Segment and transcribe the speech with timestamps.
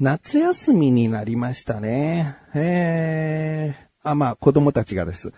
[0.00, 2.36] 夏休みになりましたね。
[2.52, 3.84] えー。
[4.06, 5.32] あ、まあ、子供たちがです。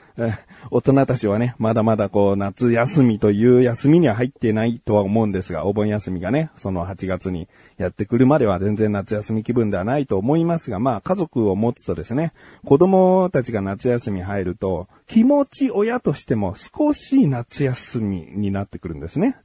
[0.71, 12.33] 大人たちはね、まだまだこう、夏休みという休みには入ってないとは思うんですが、お盆休みがね、その8月にやってくるまでは全然夏休み気分ではないと思いますが、まあ、家族を持つとですね、
[12.65, 19.37] 子供たちが夏休み入ると、気持ち親としても少し夏休みになってくるんですね。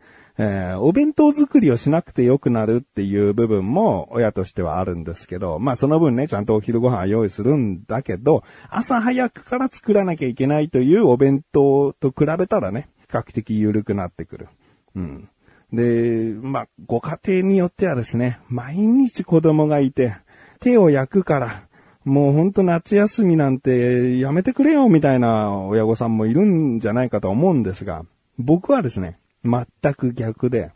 [0.43, 8.41] えー、お弁当作りをしなくてよくなるっていう部分も親としてはあるんですけど、まあその分ね、ちゃんとお昼ご飯用意するんだけど、
[8.71, 14.49] 朝早くから作らなきゃいけないというお弁当と比べたらね、比較的緩くなってくる。
[14.95, 15.29] うん。
[15.71, 20.15] で、まあ、ご家庭によってはですね、毎日子供がいて、
[20.59, 21.67] 手を焼くから、
[22.03, 28.05] もうほんと夏休みなんてやめてくれよみたいな親御さんもいるんじゃないかと思うんですが、
[28.39, 30.71] 僕はですね、全く逆で、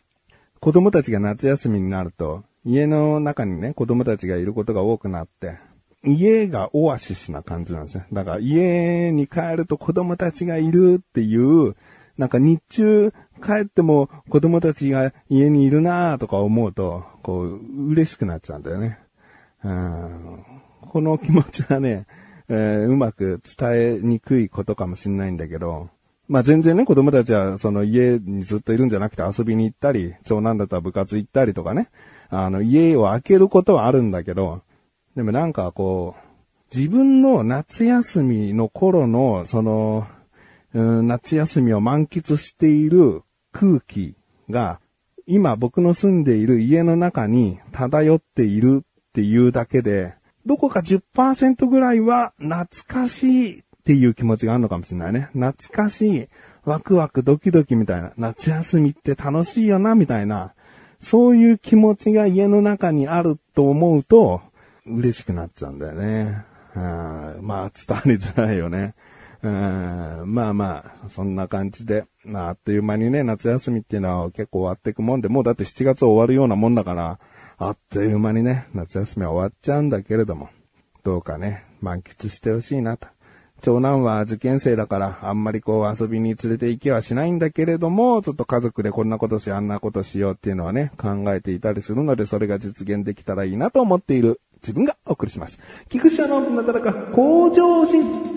[0.60, 5.58] 子供たちが夏休みになると、家の中にね、子供たちがいることが多くなって、
[6.04, 8.06] 家がオアシスな感じなんですね。
[8.12, 11.76] だから家に帰ると子供たちがいるっていう、
[12.16, 13.12] なんか日中
[13.44, 18.98] 帰っても子供たちが家にいるなーとか思うと、こう、嬉しくなっちゃうんだよね。
[19.64, 20.44] うん
[20.82, 22.06] この気持ちはね、
[22.48, 25.90] えー、うまく伝えにくいことかもしれないんだけど、
[26.28, 31.88] まあ全然ね、子供たちはその家にずっといるんじゃなくて遊びに行ったり、長男だったら部活行ったりとかね、
[32.28, 34.62] あの家を開けることはあるんだけど、
[35.14, 40.06] でもなんかこう、自分の夏休みの頃の、その、
[40.74, 44.16] うん、夏休みを満喫している空気
[44.50, 44.80] が、
[45.26, 55.28] 今僕の住んでいる家の中に漂っているっていうだけで、どこか10%ぐらいは懐かしいっていう気持ちがあるのかもしれないね。
[55.32, 56.28] 懐かしい、
[56.64, 60.54] ワクワクドキドキみたいな、夏休みって楽しいよな、みたいな、
[60.98, 64.40] そういう気持ちが家の中にあると思うと、
[64.86, 66.44] 嬉しくなっちゃうんだよね。
[66.74, 68.96] まあ、伝わりづらいよね。
[69.42, 77.20] まあまあ、そんな感じで、まあ、あっという間にね、夏休みっていうのは結構終わっていくもんで、もうだって7月終わるようなもんだから、
[77.58, 80.48] あっという間にね、夏休みは終わっちゃうんだけれども、
[81.04, 83.06] どうかね、満喫してほしいなと。
[83.62, 95.58] 長男は受験生だから、あんまりこう遊びに連れて行きはしないんだけれども、ちょっと家族でこんなことし、あんなことしようっていうのはね、考えていたりするので、それが実現できたらいいなと思っている自分がお送りします。
[95.88, 98.35] 菊池のなだらか向上心。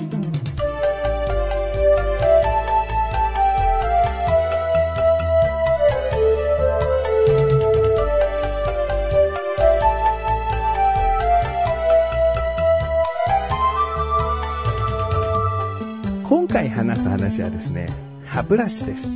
[16.50, 17.88] 回話す話はですね、
[18.26, 19.08] 歯ブラシです。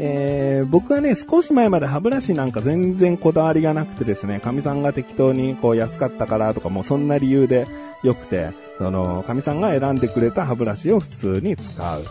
[0.00, 7.66] えー、僕はね、少し前まで歯ブラシなんか全然こだわりがなくてですね、神さんが適当にこう安かったからとかもうそんな理由で
[8.02, 12.04] 良くて、その、神さんが選んでくれた歯ブラシを普通に使う。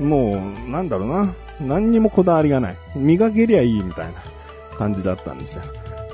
[0.00, 0.08] うん。
[0.08, 1.34] もう、なんだろうな。
[1.60, 2.76] 何にもこだわりがない。
[2.96, 4.14] 磨けりゃいいみたいな
[4.76, 5.62] 感じだったんですよ。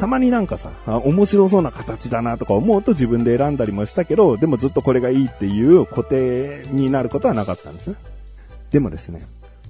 [0.00, 7.96] たまになんかさ、面白そうな形だなとか思うと自分で選んだりもしたけど、でもずっとこれがいいっていう固定になることはなかったんですね。
[8.70, 9.20] でもですね、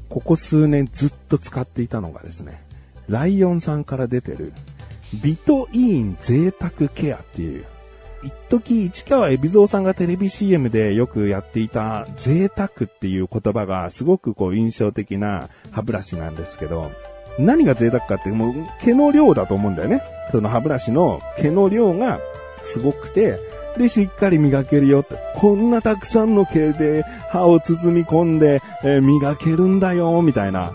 [0.09, 2.63] ここ数年ずっと使っていたのがですね、
[3.09, 4.53] ライオンさんから出てる、
[5.21, 7.65] ビトイーン贅沢ケアっていう、
[8.23, 16.93] 一時市川海老蔵さんがテレビ CM でよくやっていた贅沢っていう言葉がすごくこう印象的な歯ブラシなんですけど、
[17.41, 18.55] 何が贅沢かって、もう
[18.85, 20.20] 毛の量だと思うんだよね。
[20.31, 22.21] その歯ブラシの毛の量が
[22.63, 23.39] すごくて、
[23.77, 25.17] で、しっかり磨けるよって。
[25.37, 30.73] こんなたくさんの毛で歯を包み込んで、えー、磨けるんだよ、みたいな、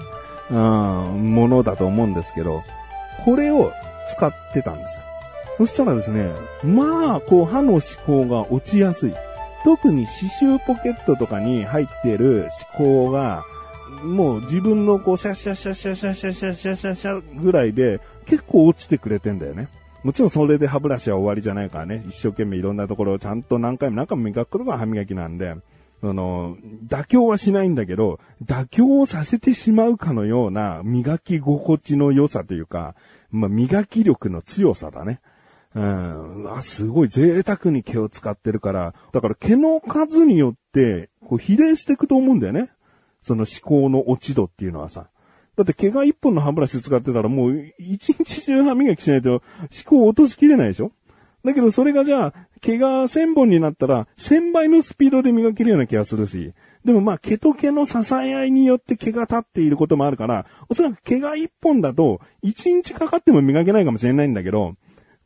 [0.50, 2.64] うん、ものだと思うんですけど、
[3.24, 3.72] これを
[4.16, 5.04] 使ってたんですよ。
[5.58, 6.32] そしたらですね、
[6.64, 9.14] まあ、こう歯の歯垢が落ちやすい。
[9.64, 12.48] 特に刺繍ポケットとかに入ってる
[12.78, 13.44] 歯垢が、
[14.04, 19.70] もう自分のこう、シャシャシャシャシャシャシャシャシャシャぐらいで結構落ちてくれてんだよね。
[20.04, 25.56] もちろんそれで歯ブラシは終わりじゃないからね、一生懸命いろんなところをちゃんと何回も何回も磨くことが歯磨きなんで、
[26.02, 26.58] その、
[26.88, 32.94] 妥協はしないんだけど、妥協をさせてしまうかのような磨き心地の良さというか、
[33.32, 35.22] まあ、磨き力の強さだね。
[35.74, 36.56] うん。
[36.56, 42.70] あ、すごい贅沢に毛を使ってるから、だから毛の数によって、こう比例していくと思うんだよね。
[43.22, 45.08] その思考の落ち度っていうのはさ。
[45.56, 49.42] だって毛が一本の歯ブラシ使ってたらもう一日中歯磨きしないと思
[49.86, 50.92] 考落としきれないでしょ？
[51.44, 56.54] だけどそれがじゃあ毛が千本になったら千倍のスピードで磨けるような気がするし。
[56.84, 64.76] でもまあ毛と毛の支え合いによって毛が立っていることもあるから、おそらく毛が一本だと一日かかっても磨けないかもしれないんだけど、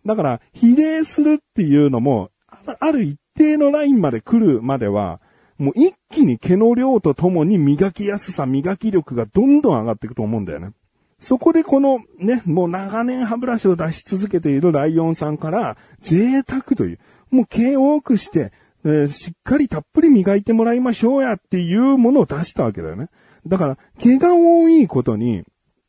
[0.05, 2.31] だから、比例するっていうのも、
[2.79, 5.19] ある一定のラインまで来るまでは、
[5.59, 10.71] もう一気に毛の量とともに磨きやすさ、磨き力がどんどん上がっていくと思うんだよね。
[11.19, 18.53] そこでこのね、もう長年歯ブラシを出し続けているライオンさんから、贅沢という、もう毛を多くして、
[18.85, 23.09] えーしっかりたっぷり磨いてもらいましょうやっていうものを出したわけだよね。
[23.45, 25.43] だから、毛が多いことに、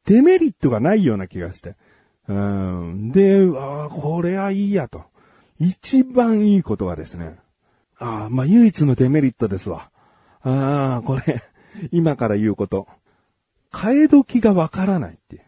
[0.05, 1.76] デメリットがないような気がして。
[2.26, 3.12] うん。
[3.12, 5.05] で、ああ、これはいいやと。
[5.61, 7.37] 一番いいことはですね。
[8.00, 9.91] ああ、まあ、唯一のデメリットですわ。
[10.43, 11.43] ああ、これ、
[11.93, 12.88] 今から言うこと。
[13.70, 15.43] 替え時がわからないっていう。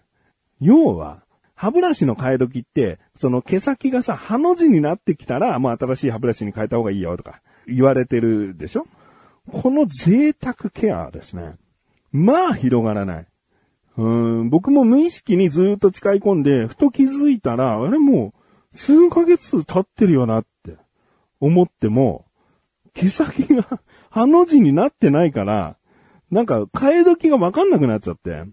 [0.60, 8.84] 要は、歯ブラシの替え時って、その毛先がさ、歯の字になってきたら、もう新しい歯ブラシに変えた方がいいよとか言われてるでしょ？
[9.50, 11.54] この贅沢ケアですね。
[12.12, 13.26] まあ広がらない。
[13.96, 18.34] うん、僕も無意識にずっと使い込んで、ふと気づいたら、あれも
[18.72, 20.76] う、数ヶ月経ってるよなって
[21.40, 22.24] 思っても、
[22.94, 23.80] 毛先が
[24.10, 25.76] 歯の字になってないから、
[26.30, 28.44] なんか、替え時がわかんなくなっちゃって。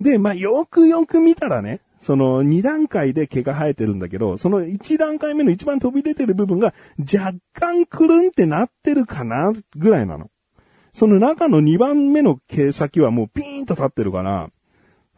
[0.00, 10.30] で、まあ、よくよく見たらね、その2段階で毛が生えてるんだけど、その1段階目の一番飛び出てる部分が若干くるんってなってるかなぐらいなの。
[10.92, 14.50] その中の2番目の毛先はもうピーンと立ってるから、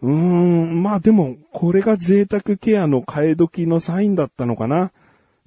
[0.00, 4.92] うーん、まあでも、これが贅沢ケアの替え時のサインだったのかな。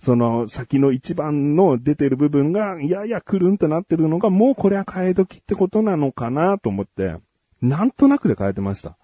[0.03, 7.18] その先の一番の出てる部分が、ややくるんとなってるのが、もうこれは替え時ってことなのかなと思って、
[7.62, 8.98] なんとなくで変えてました。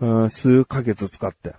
[0.00, 1.54] うん数ヶ月使って。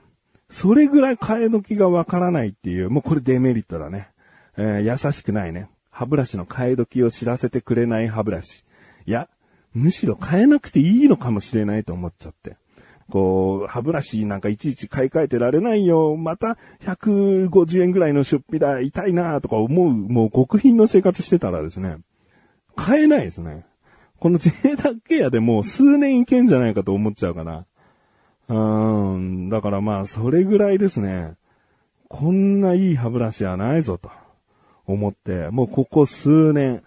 [0.50, 4.10] それぐらい替え時がわからないっていう、もうこれデメリットだね。
[4.58, 5.70] えー優しくないね。
[5.92, 8.64] 歯ブラシの替え時を知らせてくれない歯ブラシ。
[9.06, 9.30] いや、
[9.74, 12.58] むしろ変えなくていいのかもしれないと思っちゃって。
[13.10, 16.16] こう、歯ブラシなんかいちいち買い替えてられないよ。
[16.16, 18.80] また150円ぐらいの出費だ。
[18.80, 21.98] 痛いなとか思う、もう極貧の生活してたらですね、
[22.76, 23.66] 買えないですね。
[24.20, 27.66] この贅沢ケアでもう数年いけんじゃないかと思っちゃうかな。
[28.48, 29.50] うーん。
[29.50, 31.36] だからまあ、それぐらいですね。
[32.10, 34.10] こんないい歯ブラシはないぞと
[34.86, 36.84] 思って、もうここ数年、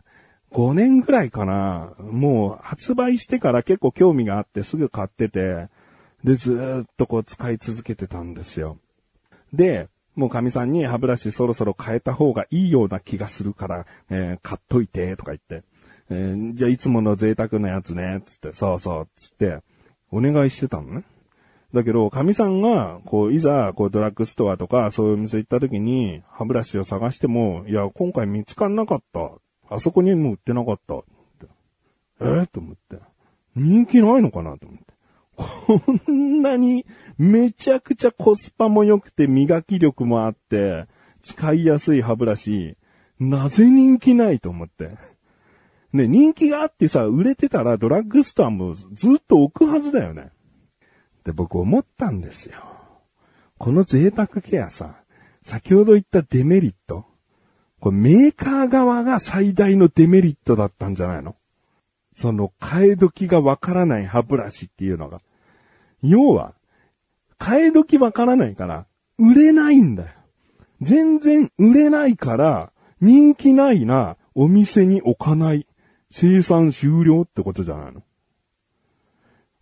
[0.52, 1.92] 5年ぐらいかな。
[1.98, 5.68] もう発売してから結構興味があってすぐ買ってて、
[6.24, 8.78] で、ずっとこう使い続けてたんですよ。
[9.52, 15.66] で、もう神さんに歯ブラシそろそろ変えた方がいいような気がするから、えー買っといて、とか言って。
[16.10, 19.60] えーじゃあいつもの贅沢なやつね、つって、そうそう、つって、
[20.10, 21.04] お願いしてたのね。
[21.72, 29.32] だけど、神さんが、こう、いざ、こう、ドラッグストアとか、そういう店行った時に、歯ブラシを探しても、いや、今回見つかんなかった。
[29.68, 30.94] あそこにも売ってなかった。
[30.94, 31.02] っ
[31.40, 31.46] て
[32.22, 32.46] えー？
[32.46, 32.96] と思って。
[33.54, 34.56] 人気ないのかな？
[34.56, 34.84] と思って。
[35.38, 35.81] こ
[36.11, 36.85] んなに、
[37.17, 40.87] めちゃくちゃコスパも良くて、磨き力もあって、
[41.23, 42.76] 使いやすい歯ブラシ、
[43.20, 44.96] なぜ人気ないと思って。
[45.93, 50.31] ね、人気があってさ、売れてたらドラッグストアもずっと置くはずだよね。
[51.20, 52.56] って僕思ったんですよ。
[53.58, 54.96] この贅沢ケアさ、
[55.43, 57.06] 先ほど言ったデメリット、
[57.81, 61.37] これメーカー側が最大のデメリットだったんじゃないの
[62.16, 65.21] その替え時がわからない歯ブラシっていうのが。
[66.02, 66.55] 要は、
[67.38, 68.87] 替え時わからないから、
[69.19, 70.09] 売れないんだよ。
[70.81, 75.67] 全然売れないから、人気ないな、お店に置かない。
[76.11, 78.02] 生産終了ってことじゃないの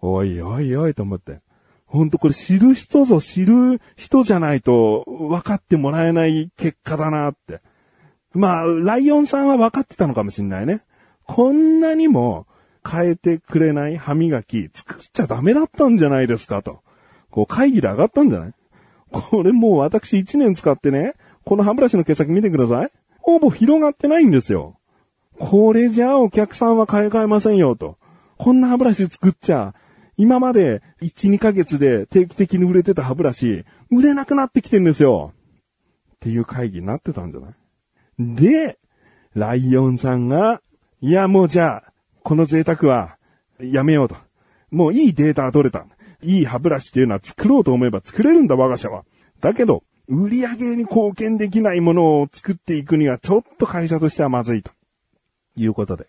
[0.00, 1.40] おいおいおいと思って。
[1.87, 7.61] ほんとこれ知る人ぞ知る人じゃないと分かってもらえない結果だなって。
[8.33, 10.83] まあ、ライオンさんは分かってたのかもしんないね。
[11.25, 12.47] こんなにも
[12.87, 16.81] 変えてくれない歯磨き作っちゃダメだったんじゃないですかと。
[17.31, 18.52] こう会議で上がったんじゃない？
[19.11, 21.14] これもう私1年使ってね、
[21.45, 22.90] この歯ブラシの毛先見てください。
[23.19, 24.78] ほぼ広がってないんですよ。
[25.38, 27.99] これじゃあお客さんは買い替えませんよと。
[28.38, 29.75] こんな歯ブラシ作っちゃ、
[30.16, 35.33] 今まで1、2ヶ月で定期的に売れてた歯ブラシ、売れなくなってきてんですよ。
[36.14, 37.55] っていう会議になってたんじゃない？
[38.19, 38.78] で、
[39.35, 40.62] ライオンさんが、
[41.00, 41.93] いやもうじゃあ、
[42.26, 43.18] この贅沢は
[43.61, 44.16] やめようと。
[44.73, 45.87] もういいデータが取れた。
[46.23, 49.04] いい歯ブラシっていうのは作ろうと思えば作れるんだ我が社は。
[49.40, 54.73] だけど、売り上げに貢献できないものを作っていくにはちょっと会社としてはまずいと。
[55.54, 56.09] いうことで、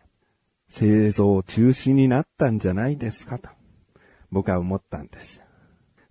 [0.69, 3.49] 製造中止になったんじゃないですかと。
[4.31, 5.39] 僕は思ったんです。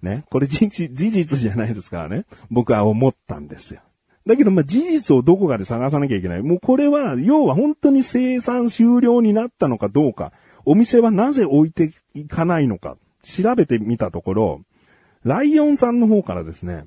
[0.02, 0.24] ね？
[0.30, 2.26] これ事、事実じゃないですからね。
[2.48, 3.80] 僕は思ったんですよ。
[4.26, 6.42] だけど、ま、事実をどこかで探さなきゃいけない。
[6.42, 10.32] もうこれは、要は本当に生産終了になったのかどうか、
[10.64, 14.60] お店はなぜ置いていかないのか、調べてみたところ、
[15.22, 16.86] ライオンさんの方からですね、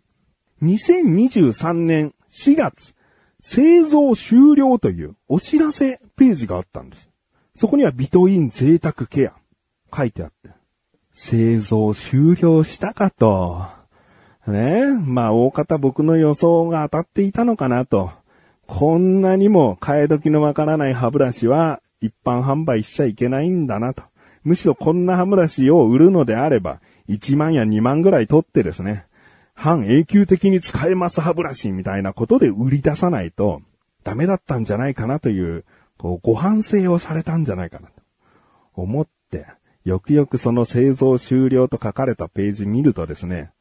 [0.61, 2.93] 2023年4月、
[3.39, 7.09] 製造終了というお知らせページがあったんです。
[7.55, 9.33] そこにはビトイン贅沢ケア
[9.95, 10.49] 書いてあって、
[11.13, 13.78] 製造終了したかと。
[14.49, 18.11] ねまあ大方僕の予想が当たっていたのかなと。
[18.67, 24.03] こんなにも替え時のわからない歯ブラシは一般販売しちゃいけないんだなと。
[24.43, 26.79] むしろこんな歯ブラシを売るのであれば、
[27.09, 29.07] 1万や2万ぐらい取ってですね、
[29.55, 33.61] 半永久的に使えます歯ブラシみたいなことで売り出さないと
[34.03, 35.65] ダメだったんじゃないかなという、
[35.97, 37.93] こう、ご反省をされたんじゃないかなと
[38.75, 39.47] 思って、
[39.83, 43.51] よくよくその製造終了と書かれたページ見るとですね、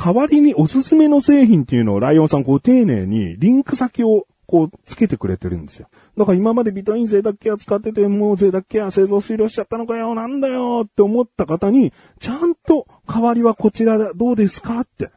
[0.00, 5.88] 代わりにおすすめの製品っていうのをライオンさんこう丁寧にリンク先をこうつけてくれてるんですよ。
[6.16, 15.10] だから今までビタミン贅沢ケア使ってて、もう贅沢ケア製造終了しちゃったのかよ、なんだよって思った方に、ちゃんと代わりはこちらだ、どうですかって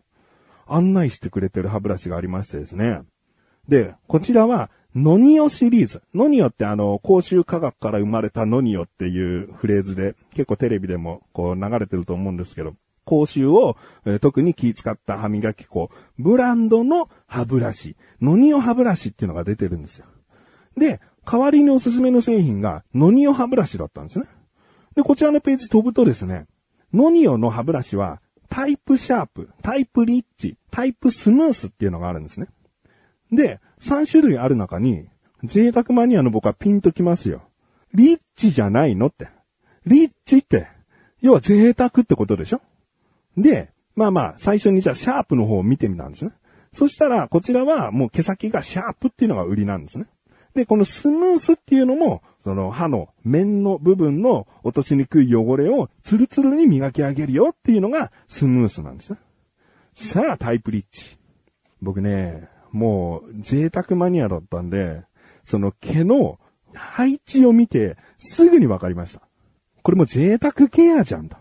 [0.67, 3.01] 案内してくれてる歯ブラシがありましてですね。
[3.69, 6.01] で、こちらは、ノニオシリーズ。
[6.13, 12.73] ノニオってあの、口臭科学から生まれたノニオっていうフレーズで、結構テレビでもこう流れてると思うんですけど、
[13.05, 20.05] 口臭を、えー、特に気使った歯磨き粉、ブランドの歯ブラシ、ノニオ歯ブラシっていうのが出てるんですよ。
[20.77, 24.25] で、代わりにおすすめの製品がノニオ歯ブラシだったんですね。
[24.95, 26.45] で、こちらのページ飛ぶとですね、
[26.93, 32.47] ノニオの歯ブラシはタイプシャープ、タイプリッチ、タイプスムースっていうのがあるんですね。
[33.31, 35.07] で、3種類ある中に、
[35.43, 37.43] 贅沢マニアの僕はピンときますよ。
[37.93, 39.29] リッチじゃないのって。
[39.85, 40.67] リッチって、
[41.21, 42.61] 要は贅沢ってことでしょ
[43.37, 46.31] で、まあまあ、最初にじゃあシャープの方を見てみたんですね。
[46.73, 50.05] そしたら、こちらはもう毛先がシャープっていうのが売りなんですね。
[50.53, 59.19] で、このスムースっていうのも、その歯の面の部分の落としにくい汚れをツルツルに磨き上げるよっていうのがスムースなんですね。
[59.95, 61.17] さあ、タイプリッチ。
[61.81, 65.03] 僕ね、もう贅沢マニアだったんで、
[65.43, 66.39] その毛の
[66.73, 69.21] 配置を見てすぐにわかりました。
[69.83, 71.37] これも贅沢ケアじゃんと。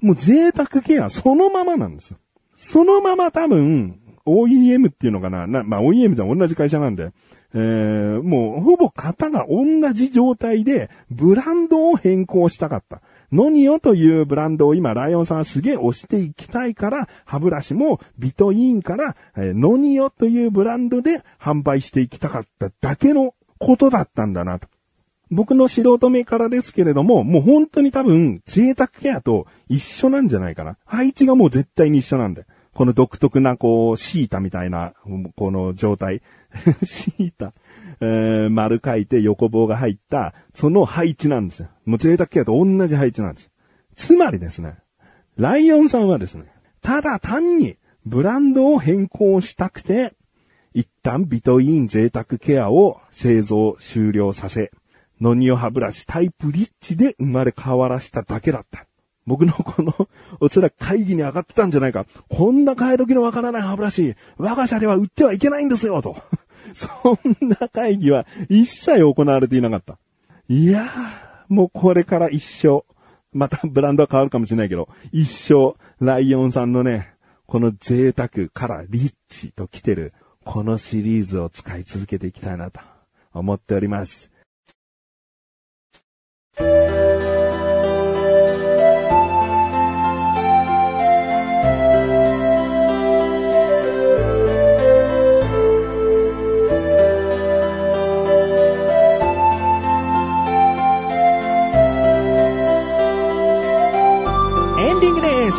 [0.00, 2.18] もう贅沢ケアそのままなんですよ。
[2.56, 7.12] そのまま多分、OEM っていうのかなな、まあ OEM じゃ同じ会社なんで、
[7.52, 13.00] えー、もうほぼ型が同じ状態でブランドを変更したかった。
[13.32, 24.68] ノニオというブランドを今ライオンさんはすげえ押していきたいから、歯ブラシもビトインから、えー、ノニオというブランドで販売していきたかっただけのことだったんだなと。
[25.30, 30.76] 僕の素人目からですけれども、もう本当に多分、贅沢ケアと一緒なんじゃないかな。
[30.84, 32.46] 配置がもう絶対に一緒なんで。
[32.74, 34.94] この独特な、こう、シータみたいな、
[35.36, 36.22] この状態。
[36.82, 37.52] シータ。
[38.00, 41.68] えー、丸書いて横棒が入った、その配置なんですよ。
[41.84, 43.50] もう贅沢ケアと同じ配置なんです。
[43.96, 44.78] つまりですね、
[45.36, 46.46] ライオンさんはですね、
[46.80, 50.14] ただ単にブランドを変更したくて、
[50.72, 54.70] 一旦ビトイン贅沢ケアを製造終了させ、
[55.20, 58.86] ノニオ歯ブラシタイプリッチで生まれ変わらしただけだった。
[59.26, 60.08] 僕のこの、
[60.40, 62.06] おそらく会議に上がってたんじゃないか。
[62.28, 66.16] こんな替え時のわからない歯ブラシ、我が社では売ってはいけないんですよ、と。
[66.74, 69.98] そんな会議は一切行われていなかった。
[70.48, 72.84] いやー、もうこれから一生、
[73.32, 77.14] またブランドは変わるかもしれないけど、一生、ライオンさんのね、
[77.46, 80.12] この贅沢からリッチと来てる、
[80.44, 82.80] このシリーズを使い続けていきたいなと
[83.32, 84.30] 思っております。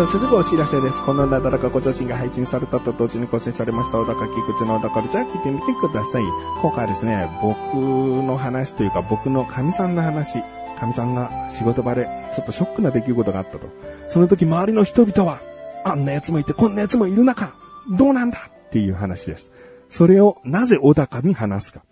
[0.02, 1.04] そしてすぐお知らせです。
[1.04, 6.24] このなだらかご写真が配信されたと同時に更新されました小高菊池の小高ルじゃあ聞いてみてください。
[6.62, 10.42] 今回はですね、僕の話というか僕の神さんの話、
[10.82, 13.70] 神さんが仕事場でちょっとショックな出来事があったと。
[14.10, 15.40] その時周りの人々は、
[15.86, 17.54] あんな奴もいてこんな奴もいる中、
[17.92, 19.52] どうなんだっていう話です。
[19.92, 21.84] それをなぜ小高に話すか。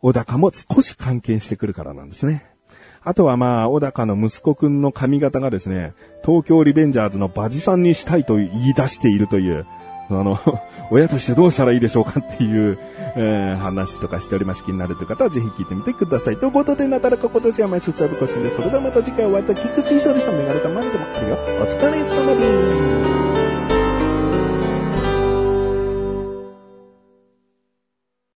[0.00, 2.46] 小高も少し関係してくるからなんですね。
[3.02, 5.92] あとはまあ、小高の息子くんの髪型がですね、
[6.24, 9.66] 東京リベンジャーズのバジさんにしたいと言い出しているという、
[10.10, 10.38] あの、
[10.90, 12.78] 親としてどうしたらいいでしょうかっていう、
[13.14, 14.64] えー、話とかしております。
[14.64, 16.36] 気になるという方はぜひ聞いてみてください。
[16.36, 20.32] ということで、なたらか今年は毎節あるこしです、それではまた次回お会いいた菊池衣装でした。
[20.32, 21.36] メガネたまにでもあるよ。
[21.60, 23.17] お疲れ様です。